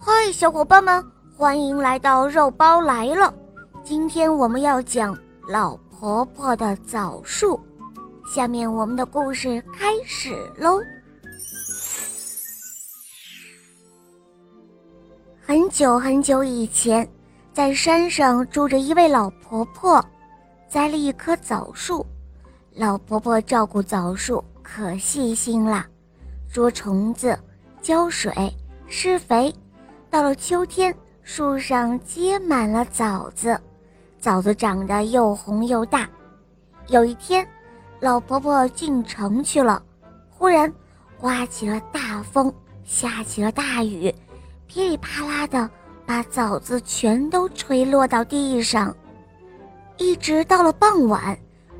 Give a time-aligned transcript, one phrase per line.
[0.00, 1.04] 嗨，小伙伴们，
[1.36, 3.34] 欢迎来到肉包来了。
[3.82, 5.16] 今天我们要讲
[5.48, 7.58] 老婆婆的枣树。
[8.32, 10.80] 下面我们的故事开始喽。
[15.40, 17.06] 很久很久以前，
[17.52, 20.02] 在山上住着一位老婆婆，
[20.68, 22.06] 栽了一棵枣树。
[22.72, 25.84] 老婆婆照顾枣树可细心了，
[26.52, 27.36] 捉虫子、
[27.82, 28.32] 浇水、
[28.86, 29.52] 施肥。
[30.10, 33.60] 到了秋天，树上结满了枣子，
[34.18, 36.08] 枣子长得又红又大。
[36.88, 37.46] 有一天，
[38.00, 39.82] 老婆婆进城去了，
[40.30, 40.72] 忽然
[41.18, 42.52] 刮起了大风，
[42.84, 44.14] 下起了大雨，
[44.66, 45.68] 噼里啪啦的
[46.06, 48.94] 把枣子全都吹落到地上。
[49.98, 51.38] 一直到了傍晚，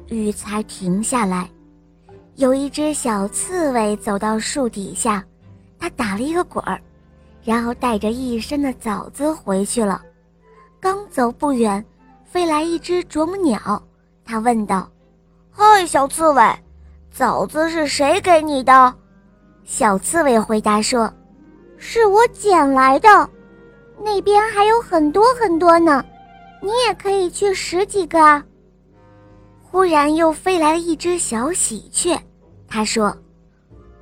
[0.08, 1.48] 雨才停下来。
[2.34, 5.24] 有一只小刺猬走到树底下，
[5.78, 6.78] 它打了一个滚儿。
[7.48, 10.02] 然后带着一身的枣子回去了。
[10.78, 11.82] 刚走不远，
[12.22, 13.82] 飞来一只啄木鸟。
[14.22, 14.86] 他问道
[15.50, 16.42] ：“嗨，小刺猬，
[17.10, 18.94] 枣子是谁给你的？”
[19.64, 21.10] 小刺猬回答说
[21.78, 23.08] ：“是我捡来的。
[24.04, 26.04] 那边还有很多很多呢，
[26.60, 28.44] 你也可以去拾几个啊。”
[29.64, 32.14] 忽然又飞来了一只小喜鹊。
[32.68, 33.16] 他说。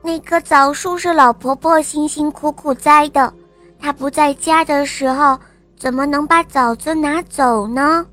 [0.07, 3.35] 那棵枣树是老婆婆辛辛苦苦栽的，
[3.77, 5.37] 她不在家的时候，
[5.77, 8.07] 怎么能把枣子拿走呢？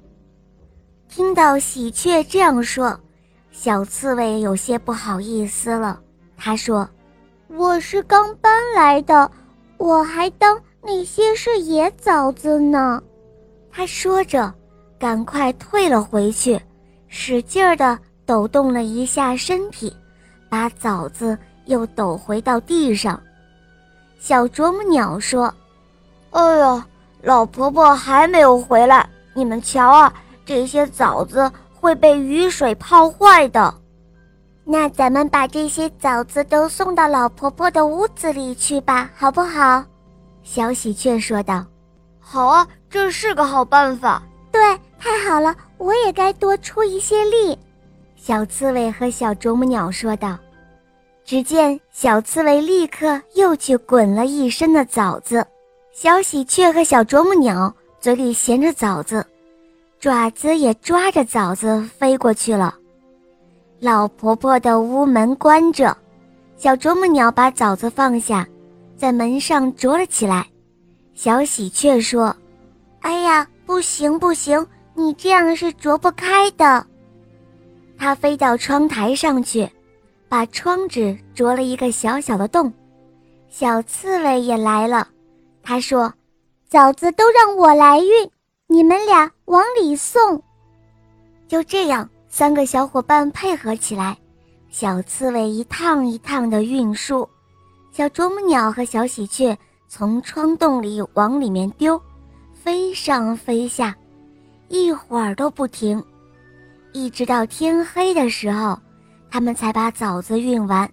[1.07, 2.99] 听到喜鹊这样说，
[3.51, 5.99] 小刺猬有些不好意思了。
[6.35, 6.89] 他说
[7.47, 9.29] ：“我是刚搬来的，
[9.77, 12.99] 我还当那些是野枣子呢。”
[13.71, 14.51] 他说着，
[14.97, 16.59] 赶快退了回去，
[17.07, 19.95] 使劲儿地抖动了一下身体，
[20.49, 21.37] 把枣子。
[21.65, 23.19] 又抖回到地上，
[24.19, 25.53] 小啄木鸟说
[26.31, 26.85] ：“哎呀，
[27.21, 30.13] 老婆婆还没有回来，你们瞧啊，
[30.45, 33.73] 这些枣子会被雨水泡坏的。
[34.65, 39.83] 那咱们把这些枣子都送到老婆婆的屋子里去吧，好不好？”
[40.43, 41.65] 小喜鹊说道
[42.19, 44.21] ：“好啊，这是个好办法。”
[44.51, 44.61] 对，
[44.99, 47.57] 太好了，我也该多出一些力。”
[48.15, 50.37] 小刺猬和小啄木鸟说道。
[51.25, 55.45] 只见小刺猬立刻又去滚了一身的枣子，
[55.93, 59.25] 小喜鹊和小啄木鸟嘴里衔着枣子，
[59.99, 62.75] 爪子也抓着枣子飞过去了。
[63.79, 65.95] 老婆婆的屋门关着，
[66.57, 68.47] 小啄木鸟把枣子放下，
[68.97, 70.45] 在门上啄了起来。
[71.13, 72.35] 小喜鹊说
[72.99, 76.85] ：“哎呀，不行不行，你这样是啄不开的。”
[77.97, 79.69] 它飞到窗台上去。
[80.33, 82.73] 把窗纸啄了一个小小的洞，
[83.49, 85.07] 小刺猬也来了。
[85.61, 86.11] 他说
[86.67, 88.31] ：“枣子都让我来运，
[88.65, 90.41] 你们俩往里送。”
[91.47, 94.17] 就这样，三个小伙伴配合起来，
[94.71, 97.29] 小刺猬一趟一趟的运输，
[97.91, 99.55] 小啄木鸟和小喜鹊
[99.87, 102.01] 从窗洞里往里面丢，
[102.55, 103.95] 飞上飞下，
[104.67, 106.03] 一会儿都不停，
[106.91, 108.75] 一直到天黑的时候。
[109.33, 110.87] 他们才把枣子运完，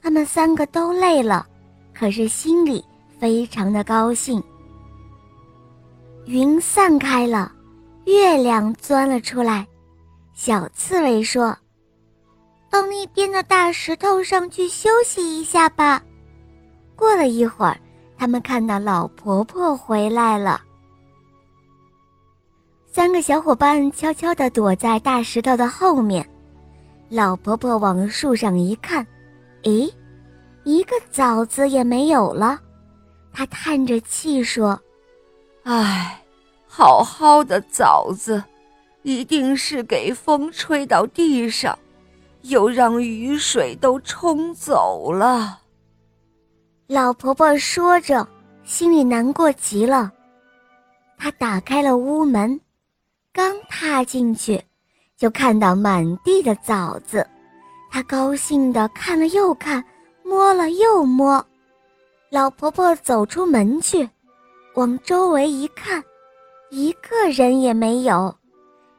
[0.00, 1.46] 他们三个都累了，
[1.92, 2.82] 可是心里
[3.18, 4.42] 非常的高兴。
[6.24, 7.52] 云散开了，
[8.06, 9.66] 月亮钻了出来。
[10.32, 11.54] 小刺猬说
[12.70, 16.02] ：“到那边的大石头上去休息一下吧。”
[16.96, 17.78] 过了一会儿，
[18.16, 20.62] 他们看到老婆婆回来了。
[22.90, 26.26] 三个小伙伴悄悄地躲在大石头的后面。
[27.08, 29.06] 老婆婆往树上一看，
[29.62, 29.92] 咦，
[30.64, 32.60] 一个枣子也没有了。
[33.32, 34.80] 她叹着气说
[35.62, 36.24] ：“唉，
[36.66, 38.42] 好好的枣子，
[39.02, 41.78] 一定是给风吹到地上，
[42.42, 45.60] 又让雨水都冲走了。”
[46.88, 48.26] 老婆婆说着，
[48.64, 50.12] 心里难过极了。
[51.16, 52.60] 她打开了屋门，
[53.32, 54.60] 刚踏进去。
[55.16, 57.26] 就看到满地的枣子，
[57.90, 59.82] 他高兴地看了又看，
[60.22, 61.44] 摸了又摸。
[62.30, 64.06] 老婆婆走出门去，
[64.74, 66.04] 往周围一看，
[66.70, 68.34] 一个人也没有。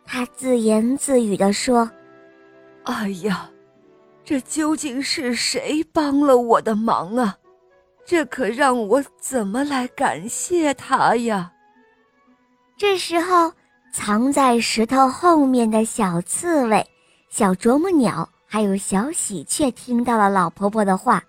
[0.05, 1.87] 她自言自语地说
[2.85, 3.47] ：“哎呀，
[4.23, 7.37] 这究竟是谁帮了我的忙啊？
[8.05, 11.51] 这可让我怎么来感谢他呀？”
[12.75, 13.53] 这时候。
[13.91, 16.85] 藏在石头后面的小刺猬、
[17.29, 21.21] 小啄木鸟还有小喜鹊听到了老婆婆的话，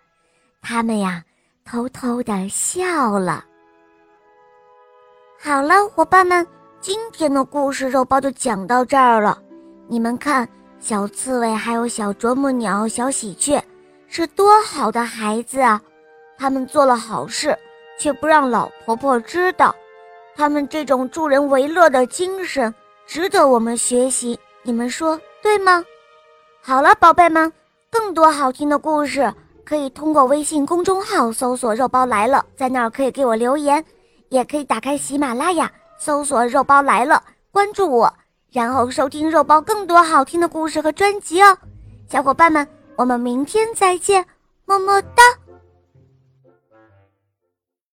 [0.60, 1.22] 他们呀
[1.64, 3.44] 偷偷的笑了。
[5.40, 6.46] 好了，伙伴们，
[6.80, 9.40] 今天的故事肉包就讲到这儿了。
[9.86, 10.46] 你们看，
[10.78, 13.62] 小刺猬还有小啄木鸟、小喜鹊，
[14.08, 15.80] 是多好的孩子啊！
[16.36, 17.56] 他们做了好事，
[17.98, 19.74] 却不让老婆婆知道。
[20.38, 22.72] 他们这种助人为乐的精神，
[23.08, 24.38] 值得我们学习。
[24.62, 25.84] 你们说对吗？
[26.62, 27.52] 好了，宝贝们，
[27.90, 33.84] 更多好听的故事可以通过微信公众号搜索“肉包来了”，在那儿可以给我留言。
[34.28, 35.68] 也可以打开喜马拉雅，
[35.98, 37.20] 搜索“肉包来了”，
[37.50, 38.14] 关注我，
[38.52, 41.58] 然后收听肉包更多好听的故事和专辑哦。
[42.08, 42.64] 小伙伴们，
[42.94, 44.24] 我们明天再见，
[44.66, 45.22] 么么哒。